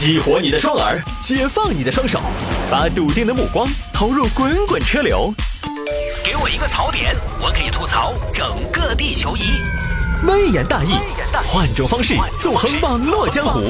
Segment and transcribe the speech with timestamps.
[0.00, 2.22] 激活你的双耳，解放你的双手，
[2.70, 5.30] 把笃定的目光投入滚滚车流。
[6.24, 9.42] 给我一个槽点，我可以吐槽整个地球仪。
[10.26, 10.94] 微言大义，
[11.46, 13.60] 换种方式纵横网络江湖。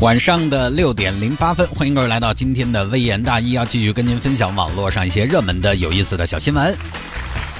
[0.00, 6.74] 晚上的六点零八分，欢迎各位来到今天的微言大义，要继续跟您分享网络上一些热门的、有意思的小新闻。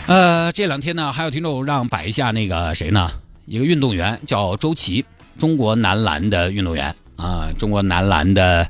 [0.07, 3.11] 呃，这两天呢，还有听众让摆一下那个谁呢？
[3.47, 5.05] 一个运动员叫周琦，
[5.39, 8.67] 中国男篮的运动员啊，中国男篮的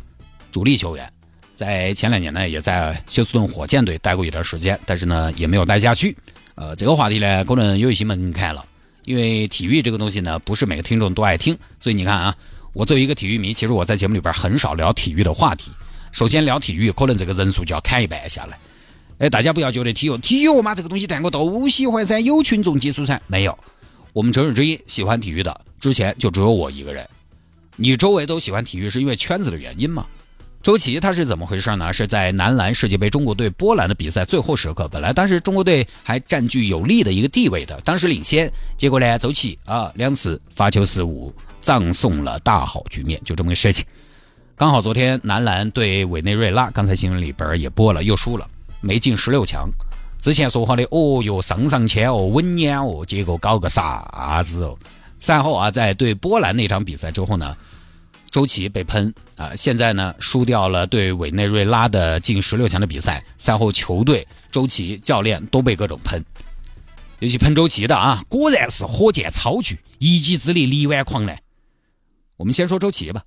[0.50, 1.10] 主力球员，
[1.54, 6.16] 在前两年呢，也在休斯顿火箭队待过一段时间，但是呢，也没有待下去。
[6.56, 8.64] 呃，这个话题呢，可能有一些门槛了，
[9.04, 12.34] 因为体育这个东西呢，不是每个听众都爱听，所以你看啊，
[12.72, 15.70] 我作为一个体育迷，其实我在节目里边很少聊体育的话题。
[16.12, 18.58] 首先聊体育，可能这个人数就要砍一半下来。
[19.18, 23.20] 哎，大家不要觉得体育体育嘛，这个东西但我都喜欢噻，有群众基础噻。
[23.26, 23.56] 没有，
[24.14, 27.04] 我们城市之一喜欢体育的，之前就只有我一个人。
[27.74, 30.06] 你周围都喜欢体育，是因为圈子的原因吗？
[30.62, 31.92] 周琦他是怎么回事呢？
[31.92, 38.48] 是在男篮世界杯中国队波兰的比赛最后时刻，本来当时中国队还占据有利的一个地位的，当时领先，
[38.78, 43.84] 结果呢，周琦啊两次发球失误，葬送了大好局面，就这么个事情。
[44.54, 48.48] 刚好昨天男篮对委内瑞拉，刚才新闻里边也播了，又输了。
[48.80, 49.68] 没进十六强，
[50.24, 54.74] 之前说好的哦哟上上签哦稳撵哦，结果搞个啥子哦？
[55.20, 57.54] 赛后啊，在对波兰那场比赛之后呢，
[58.30, 66.24] 周琦被喷啊，现在呢输掉了对委内瑞拉的进十六强的比赛，赛后球队、周琦教练都被各种喷，
[67.18, 71.38] 尤其喷周琦的啊，果然是火箭超巨，一己之力力挽狂澜。
[72.38, 73.22] 我们先说周琦吧。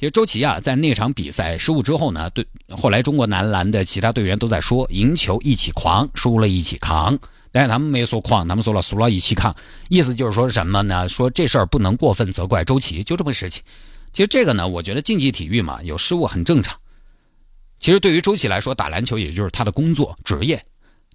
[0.00, 7.18] 其实周琦啊，在那场比赛失误之后呢，对后来中国男篮的其他队员都在说，赢球一起狂，输了一起扛。
[7.52, 9.54] 但是他们没说狂，他们说了输了一起扛，
[9.90, 11.06] 意思就是说什么呢？
[11.06, 13.62] 说这事儿不能过分责怪周琦，就这么事情。
[14.10, 16.74] 其实这个呢，我觉得竞技体育嘛，有失误很正常。
[17.78, 20.64] 其实对于周琦来说，打篮球也就是他的工作职业，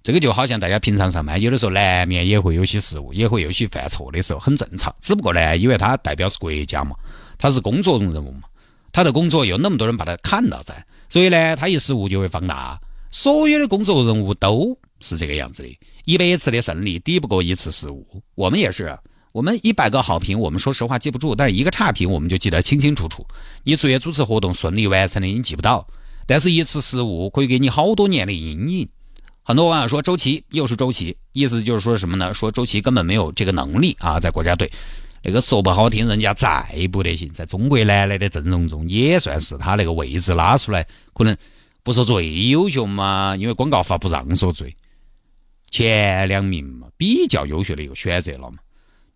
[0.04, 4.94] 这个就好像大家平常上班，有的时候难免也会有些失误，也会有些犯错的时候，很正常。
[5.00, 6.94] 只不过呢，因为他代表是国家嘛，
[7.36, 8.42] 他是工作中人物嘛。
[8.96, 12.80] 他的工作有那么多人把他看到在，所以呢，他一失误就会放大。
[13.10, 18.06] 所有的工作任务都是这个样子的，一百次的胜利抵不过一次失误。
[18.34, 18.98] 我们也是，
[19.32, 23.26] 我们一百个好评，我们说实话记不住，但是一个差评我们就记得清清楚楚。
[23.64, 25.86] 你出去主持活动顺利完成的，你记不到，
[26.26, 28.88] 但是一次失误可以给你好多年的阴影。
[29.42, 32.32] 很多网友说周琦又是周琦，意思就是说什么呢？
[32.32, 34.72] 说周琦根本没有这个能力啊，在国家队。
[35.28, 41.36] 那个说不好听，人家再不得行，在中国男篮的阵容中也算是他那个位置拉出来，可能
[41.82, 44.76] 不说最优秀嘛，因为广告法不让说最，
[45.68, 48.58] 前两名嘛，比较优秀的一个选择了嘛。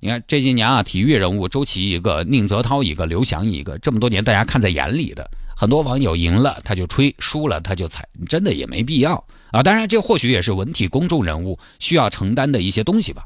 [0.00, 9.62] 你看这些年啊，体育人物周琦一个，宁泽涛一个，刘翔一个，这么多年大家看在眼里的，很多网友赢了他就吹，输了他就踩，真的也没必要啊。
[9.62, 13.22] 当然，这或许也是文体公众人物需要承担的一些东西吧。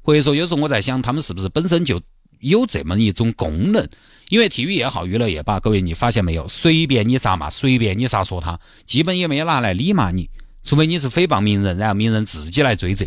[0.00, 2.00] 或者说，有时候我在想，他们是不是本身就。
[2.42, 3.88] 有这么一种功能，
[4.28, 6.46] 因为体育也好，娱乐也罢，各位你发现没有？
[6.48, 10.28] 随便你咋骂，随便你咋说他，基本也没拿来理骂你，
[10.64, 13.06] 除非你是诽谤名人，然后名人自己来追责。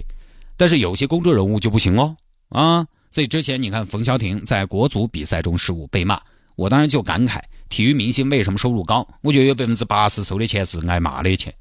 [0.56, 2.16] 但是有些公众人物就不行哦，
[2.48, 2.88] 啊！
[3.12, 6.22] 所以之前你看冯潇霆在国足比赛中失误被骂，
[6.56, 9.06] 我当然就感慨，体育明星为什么收入高？
[9.20, 11.54] 我觉得有百分之八十收的钱是挨骂的钱，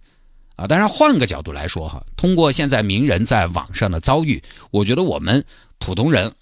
[0.55, 0.69] 啊！
[0.69, 4.41] 当然换个角度来说哈，通过现在名人在网上的遭遇，
[4.71, 5.45] 我觉得我们
[5.81, 6.33] 普通人。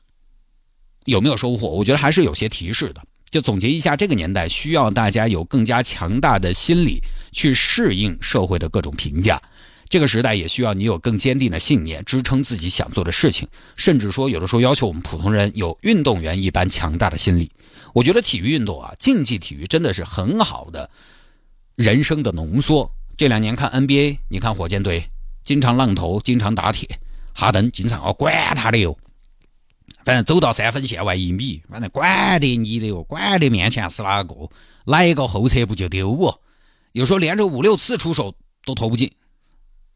[1.05, 1.69] 有没有收获？
[1.69, 3.03] 我觉得还是有些提示的。
[3.31, 7.01] 就总结一下，这个年代需要大家有更加强大的心理
[7.33, 9.41] 去适应社会的各种评价。
[9.89, 13.49] 这个时代也需要你有更坚定的信念，支撑自己想做的事情。
[13.77, 17.51] 甚至说，有的时候要求我们普通人有运动员一般强大的心理。
[17.95, 20.89] 我觉得体育运动啊，竞技体育真的是很好的
[21.75, 22.91] 人生的浓缩。
[23.17, 25.05] 这两年看 NBA，你看火箭队
[25.45, 26.89] 经常浪投，经常打铁，
[27.35, 28.97] 哈登经常哦管他的哟。
[30.05, 34.35] 反正走到三分线外一米，反正管得你的哟，管得面前是哪个，
[34.85, 36.41] 来一个后撤步就丢哦。
[36.93, 38.35] 有时候连着五六次出手
[38.65, 39.13] 都投不进，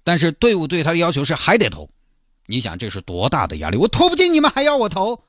[0.04, 1.88] 但是队伍对他的要求是还得投。
[2.46, 3.76] 你想这是多大的压力？
[3.76, 5.20] 我投不进，你们还要我投？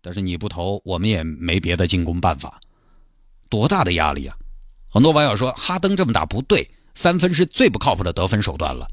[0.00, 2.60] 但是你不投，我们也没别的进攻办法。
[3.48, 4.36] 多大的压力啊！
[4.88, 8.86] 很多网友说哈登这么打不对，三分是最不靠谱的得分手段了。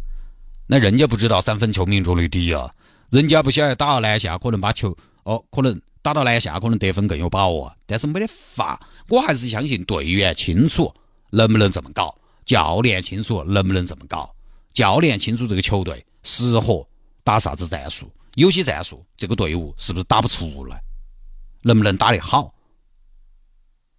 [0.67, 2.73] 那人家不知道三分球命中率低啊，
[3.09, 4.95] 人家不晓得打到篮下可能把球。
[5.23, 8.79] 哦，可能打到篮下，可能得分更有把握，但是没得法。
[9.09, 10.91] 我还是相信队员清楚
[11.29, 14.33] 能不能这么搞，教练清楚能不能这么搞，
[14.73, 16.87] 教练清楚这个球队适合
[17.23, 20.81] 打啥子战术，有些战术这个队伍是不是打不出来？
[21.61, 22.51] 能不能打得好，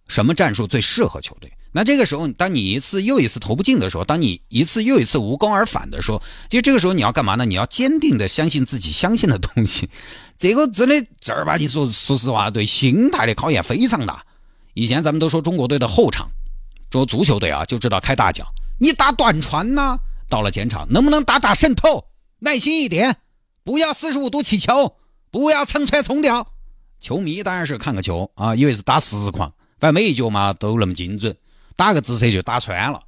[0.07, 1.49] 什么战术最适合球队。
[1.73, 7.45] 那这个时候，当你一次又一次投不进的时候，当你一次又一次无功而返的时候，其实这个时候你要干嘛呢？
[7.45, 9.89] 你要坚定的相信自己相信的东西。
[10.37, 14.23] 这个真的正儿八经说，说实话，对心态的考验非常大。
[14.73, 16.29] 以前咱们都说中国队的后场，
[16.91, 18.45] 说足球队啊就知道开大脚，
[18.79, 19.97] 你打短传呐。
[20.29, 22.05] 到了前场，能不能打打渗透？
[22.39, 23.17] 耐心一点，
[23.63, 24.95] 不要四十五度起球，
[25.29, 26.47] 不要蹭穿冲掉。
[26.99, 31.35] 球迷当然是看个球啊，以为是打实况，反正每一脚嘛都那么精准。
[31.81, 33.01] 打个直射就打穿了，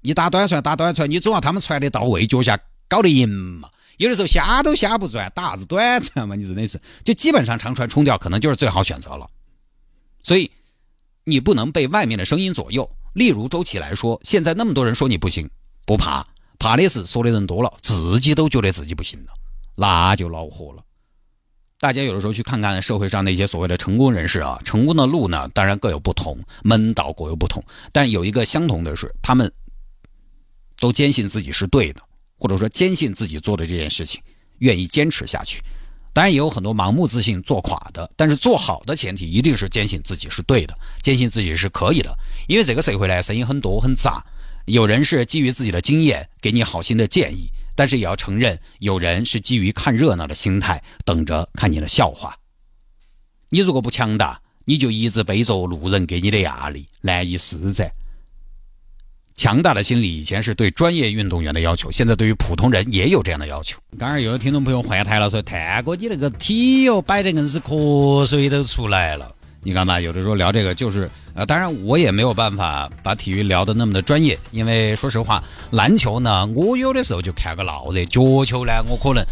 [0.00, 2.58] 你打短传打短传，你总要他们传的到位，脚下
[2.88, 3.70] 搞得赢嘛。
[3.98, 6.34] 有的时候瞎都瞎不转，打啥子短传嘛？
[6.34, 9.30] 你真的是，就基本上长传冲掉可能就是最好选择了。
[10.24, 10.50] 所以
[11.22, 12.90] 你不能被外面的声音左右。
[13.12, 15.48] 例如周琦来说，现在那么多人说你不行，
[15.86, 16.26] 不怕，
[16.58, 19.32] 怕的是说的人多了，自己都觉得自己不行了，
[19.76, 20.82] 那就恼火了。
[21.80, 29.50] 大家有的时候去看看社会上那些所谓的成功人士啊，成功的路呢，当然各有不同，门道各有不同，但有一个相同的是，他们
[30.78, 32.02] 都坚信自己是对的，
[32.38, 34.20] 或者说坚信自己做的这件事情，
[34.58, 35.62] 愿意坚持下去。
[36.12, 42.14] 当然也有很多盲目自信做垮的，但是做好的前提一定是坚信自己是对的，坚信自己是可以的。
[42.46, 44.22] 因为这个社会呢，声音很多很杂，
[44.66, 47.50] 有人是基于自己的经验给你好心的建议。
[47.74, 52.36] 但是也要承认，有人是基于看热闹的心态，等着看你的笑话。
[53.48, 57.90] 你如果不强大，你就一直背着路人给你的压力，难以施展。
[59.34, 63.78] 强大的心理以前是对专业运动员的要求，现在对于普通人也有这样的要求。
[63.98, 79.22] 刚刚有听众朋友换台了，说：“探哥，你那个体哟摆的硬是瞌睡都出来了。”你看吧，有的时候聊这个就是，呃，当然我也没有办法把体育聊得那么的专业，因为说实话，篮球呢，我有的时候就看个闹热；脚球呢，我可能，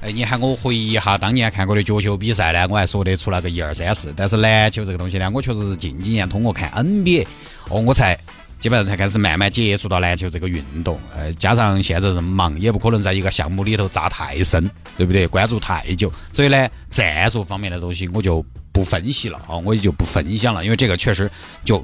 [0.00, 4.14] 哎，你喊我回忆一下当年看过的脚球比赛呢，我还说得出来个一二三四。
[4.16, 7.26] 但是篮球这个东西呢，我确实是近几年通过看 NBA，
[7.68, 8.18] 哦，我才
[8.66, 10.98] 基本上才开始慢慢接触到篮球这个运动。
[11.14, 15.24] 呃，加上现在这么忙，也不可能在一个项目里头扎太深，对不对？
[15.24, 18.44] 关注太久，所以呢，战术方面的东西我就。
[18.72, 21.30] 不分析了啊，我也就不分享了，因为这个确实
[21.64, 21.82] 就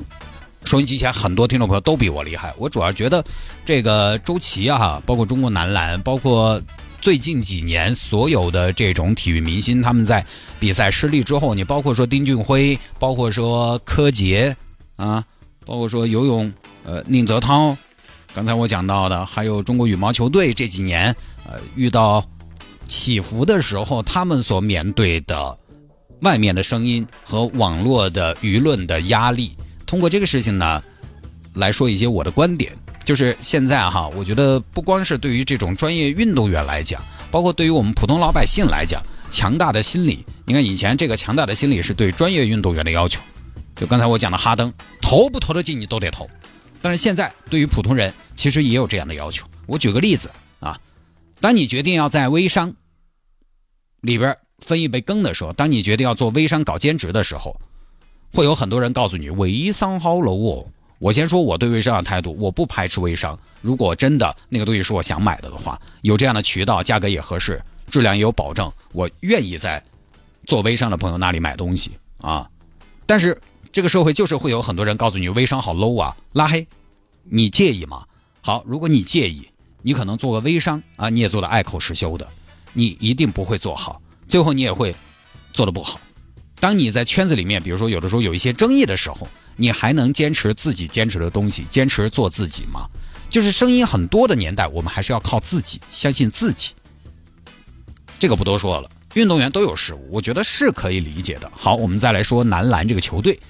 [0.67, 2.53] 收音机前很多听众朋友都比我厉害。
[2.59, 3.25] 我主要觉得
[3.65, 6.61] 这个周琦啊，包括中国男篮，包括
[7.01, 10.23] 最近几年所有的这种体育明星，他们在
[10.61, 14.55] 比赛失利之后，你包括说丁俊晖，包括说柯洁
[14.97, 15.25] 啊，
[15.65, 16.53] 包括说游泳
[16.85, 17.77] 呃宁泽涛，
[18.35, 21.15] 刚才我讲到的，还有中国羽毛球队这几年
[21.47, 22.25] 呃遇到
[22.89, 25.59] 起伏的时候，他们所面对的。
[26.21, 30.81] 外面的声音和网络的舆论的压力，通过这个事情呢，
[31.53, 32.73] 来说一些我的观点。
[33.05, 37.03] 就是现在哈，我觉得不光是对于这种专业运动员来讲，
[37.33, 39.03] 包括对于我们普通老百姓来讲，
[39.33, 40.25] 强大的心理。
[40.45, 43.21] 你看以前这个强大的心理是对专业运动员的要求，
[43.75, 46.31] 就刚才我讲的哈登，投不投得进你都得投。
[46.83, 49.47] 但是现在对于普通人，其实也有这样的要求。
[49.67, 50.31] 我举个例子
[50.61, 50.79] 啊，
[51.41, 52.75] 当你决定要在微商
[54.03, 54.37] 里边。
[54.65, 57.61] 分一杯羹的时候，当你决定要做微商搞兼职的时候，
[58.33, 60.65] 会有很多人告诉你微商好 low 哦。
[61.01, 63.37] 我先说我对微商的态度，我不排斥微商。
[63.61, 69.83] 如果真的那个东西是我想买的的话，有这样的渠道，价格也合适，质量也有保证，我愿意在
[70.47, 72.49] 做微商的朋友那里买东西啊。
[73.05, 73.37] 但是
[73.73, 76.67] 这个社会就是会有很多人告诉你微商好 low 啊，拉黑，
[77.25, 78.05] 你介意吗？
[78.43, 79.49] 好，如果你介意，
[79.81, 82.29] 你可能做个微商啊，你也做的爱口实修的，
[82.75, 84.03] 你一定不会做好。
[84.29, 84.95] 最后你也会
[85.55, 85.99] 做的不好。
[86.61, 89.27] 当你在圈子里面，比如说有的时候有一些争议的时候，
[89.57, 92.87] 你还能坚持自己坚持的东西，坚持做自己吗？
[93.31, 96.73] 就是声音很多的年代，我们还是要靠自己，相信自己。
[98.19, 101.51] 这个不多说了，运动员都有失误，我觉得是可以理解的。
[101.55, 103.41] 好，我们再来说男篮这个球队，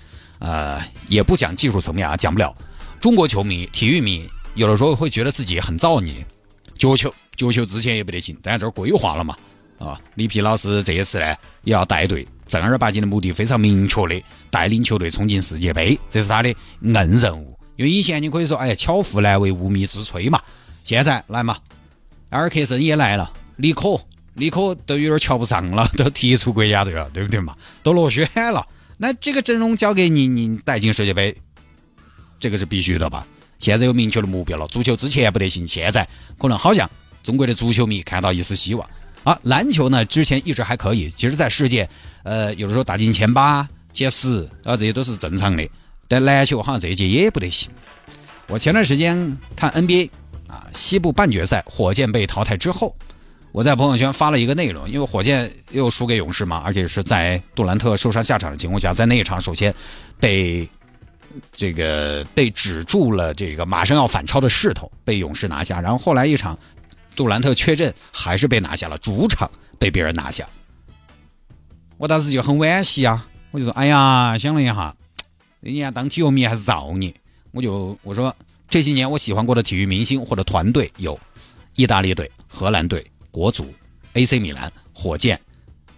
[0.43, 2.53] 呃，也不讲技术层面啊，讲不了。
[3.01, 6.15] 中国球迷、体育迷有的时候会觉得自己很造孽，
[6.77, 9.37] 脚球，脚球之前也不得行，但这儿规划了嘛。
[9.79, 11.27] 啊，李皮老师这一次呢，
[11.63, 14.21] 也要带队，正儿八经的目的非常明确的
[14.51, 16.49] 带领球队冲进世界杯，这是他的
[16.83, 17.57] 硬任务。
[17.77, 20.41] 因为以前你可以说，哎，巧妇难为无米之炊嘛。
[20.83, 21.57] 现在来嘛，
[22.31, 24.01] 埃尔克森也来了，李可，
[24.35, 27.57] 李可都有点瞧不上了，都踢出国家队了，对不对嘛？
[27.83, 31.37] 都落选了，那这个阵容交给你，你带进世界杯，
[32.39, 33.27] 这个是必须的吧？
[33.59, 36.09] 现在有明确的目标了，足球之前不得行，现在
[36.39, 36.91] 可能好像
[37.23, 38.89] 中国的足球迷看到一丝希望。
[39.25, 41.89] 啊，篮球呢，之前一直还可以，其实，在世界，
[42.25, 45.69] 呃，有的时候打进前八、前十，啊，这些都是正常的。
[46.09, 47.71] 但篮球好像这一届也不得行。
[48.49, 50.11] 我前段时间看 NBA，
[50.49, 52.97] 啊，西部半决赛，火箭被淘汰之后，
[53.53, 59.75] 我在朋友圈发了一个内容，因为火箭又输给勇士嘛，而且是在杜兰特受伤下场的情况下，在那一场首先
[60.19, 60.67] 被
[61.53, 65.83] 这个被止住了这个马上要反超的势头，被勇士拿下。
[65.83, 66.59] 然后后来一场
[67.15, 70.49] 杜兰特缺阵，还是被拿下了，主场被别人拿下。
[71.99, 74.97] 我当时就很惋惜啊，我就说：“哎呀，想了一下，
[75.61, 77.15] 人家当体育迷还是造孽。”
[77.53, 78.35] 我就我说
[78.71, 81.21] 这些年我喜欢过的体育明星或者团队有
[81.77, 83.07] 意大利队、荷兰队。
[83.33, 83.75] 国足、
[84.13, 85.41] AC 米兰、火箭、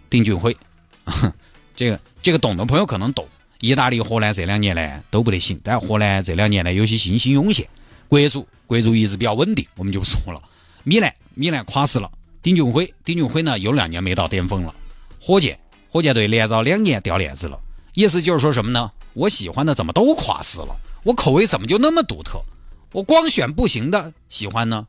[0.08, 0.56] 丁俊晖，
[1.76, 3.28] 这个这个懂的朋友可能懂。
[3.60, 7.68] 意大利、荷兰这两年呢都不得行，但荷兰这两年呢有些新星涌现。
[8.08, 10.40] 国足国足一直比较稳定，我们就不说了。
[10.84, 12.10] 米兰米兰垮死了，
[12.42, 14.74] 丁俊晖丁俊晖呢有两年没到巅峰了。
[15.20, 15.58] 火箭
[15.90, 17.58] 火箭队连着两年掉链子了。
[17.94, 18.92] 意思就是说什么呢？
[19.14, 20.76] 我喜欢的怎么都垮死了？
[21.02, 22.40] 我口味怎么就那么独特？
[22.92, 24.86] 我光选不行的喜欢呢？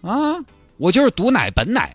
[0.00, 0.40] 啊？
[0.82, 1.94] 我就是毒奶本奶，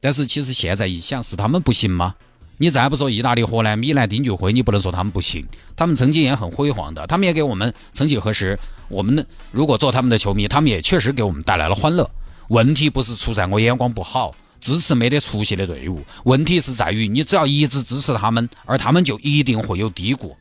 [0.00, 2.16] 但是其实现在一想，是他们不行吗？
[2.56, 5.46] 你再不说意大利、荷兰、米兰、丁俊晖，你不能说他们不行。
[5.76, 12.10] 他们曾经也很辉煌的，他们也给我们曾几何时，我们如果做他们的球迷，他们也确实给我们带来了欢乐。
[12.48, 20.36] 问题不是出在我眼光不好，支持没得出息的队伍，问题是在于你只要一直支持他们，而他们就一定会有低谷。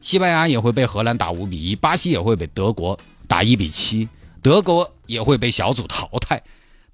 [0.00, 2.98] 西班牙也会被荷兰打五比一，巴西也会被德国
[3.28, 4.08] 打一比七，
[4.42, 6.42] 德国也会被小组淘汰。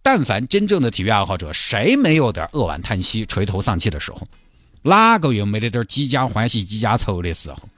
[0.03, 4.23] 但凡真正的体育爱好者，谁没有点扼腕叹息、垂头丧气的时候？
[4.83, 7.69] 哪个又没得点几家欢喜几家愁的时候？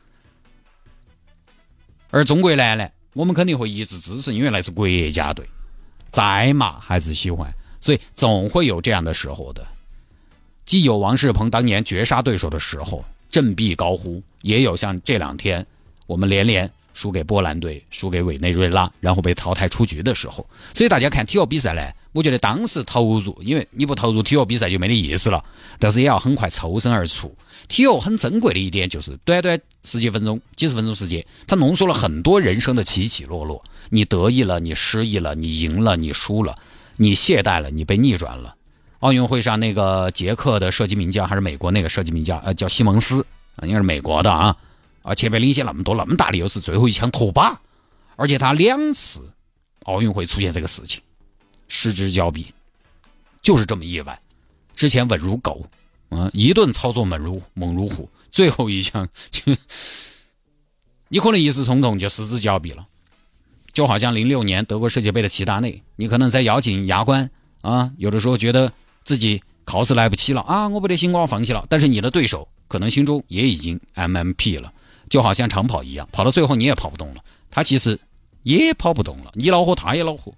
[2.10, 5.44] 而中国男篮，我们肯定会一直支持，因为那是国家队，
[6.10, 9.66] 再骂还是喜欢，所以总会有这样的时候的。
[10.66, 15.66] 既有王仕鹏当年绝杀对手的时候，振臂高呼，也有像这两天
[16.06, 16.70] 我们连连。
[16.92, 21.80] 输给波兰队，输给委内瑞拉，然后被淘汰出局的时候，所以大家看体育比赛呢，
[22.12, 25.44] 我觉得当时投入，因为你不投入体育比赛就没得意思了。
[25.78, 27.34] 但是也要很快抽身而出。
[27.68, 33.62] 体育很珍贵的一点就是，短短十几分钟、几十分钟时间，它浓缩了很多人生的起起落落。
[33.90, 36.54] 你得意了，你失意了，你赢了，你输了，
[36.96, 38.56] 你懈怠了，你被逆转了。
[38.98, 43.24] 奥运会上那个捷克的射击名将，还是美国那个射击名将，呃，叫西蒙斯，
[43.62, 44.56] 应该是美国的啊。
[45.02, 47.56] 啊，前面领先那么多，那么大的优势，最后一枪脱靶，
[48.16, 49.32] 而且他两次
[49.84, 51.00] 奥运会出现这个事情，
[51.70, 52.52] 失之交臂，
[53.40, 54.20] 就是这么意外。
[54.74, 55.64] 之前稳如狗，
[56.10, 59.08] 嗯，一顿操作猛如猛如虎，最后一枪，
[61.08, 62.86] 你可能一时冲动就失之交臂了。
[63.72, 67.30] 就好像零六年德国世界杯的齐达内，你可能在咬紧牙关
[67.62, 68.72] 啊，有的时候觉得
[69.04, 71.64] 自己考试来不及了啊，我不得星光放弃了。
[71.70, 74.72] 但是你的对手可能心中也已经 MMP 了。
[75.08, 77.98] 就好像长跑一样，跑到最后你也跑不动了，他其实
[78.44, 80.32] 也跑不动了，你恼火他也恼火，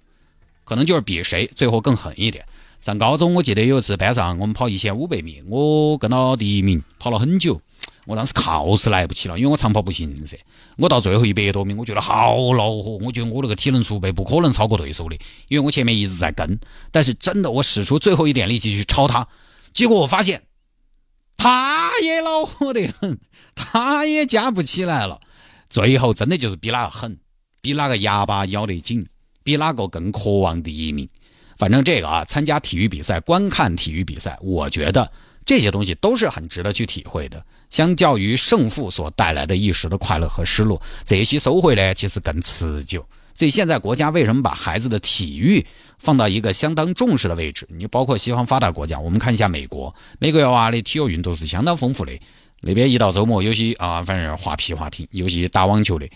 [0.63, 2.45] 可能就是比谁最后更狠一点。
[2.81, 7.61] 上高中我记得有一次班上我们跑一千五百米，我跟到第一名跑了很久，
[8.05, 10.37] 我当时靠是来不及了，因为我长跑不行噻。
[10.77, 15.15] 我到最后一百多米，我觉得好恼火，我觉得我那个体能储备不可能超过对手的，
[15.47, 16.59] 因为我前面一直在跟，
[16.91, 19.27] 但是真的我使出最后一点力气去超他，
[19.73, 20.43] 结果我发现。
[21.35, 23.19] 他也恼火得很，
[23.55, 25.19] 他也加不起来了。
[25.69, 27.17] 最后真的就是比哪个狠，
[27.59, 29.05] 比哪个牙巴咬得紧，
[29.43, 31.07] 比哪个更渴望第一名。
[31.57, 35.11] 反正这个啊，参加体育比赛、观看体育比赛，我觉得
[35.45, 37.45] 这些东西都是很值得去体会的。
[37.69, 43.05] 相较于胜负所带来的一时的快乐和失落，这些收获呢，其实更持久。
[43.35, 45.65] 所以现在国家为什么把孩子的体育
[45.97, 47.67] 放到一个相当重视的位置？
[47.69, 52.11] 你包括西方发达国家，我们看一下美国，美国娃的体育运动是相当丰富的。
[52.61, 56.07] 那边一到周末，有些啊，反正滑皮划艇，有些打网球的，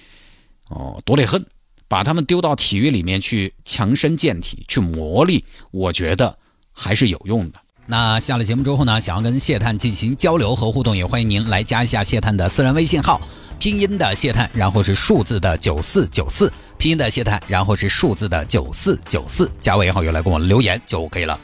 [0.70, 1.44] 哦，多得很。
[1.88, 6.38] 把他们丢到体育里面去强身健体，去磨砺，我觉得
[6.74, 7.60] 还是有用的。
[7.90, 13.22] 那下了节目之后呢，想要跟谢探进行交流和互动，也欢迎您来加一下谢探的私人微信号，
[13.60, 21.40] 拼音的谢探，然后是数字的九四九四，拼音的谢探，然后是数字的九四九四，加为好友来跟我留言就 OK 了。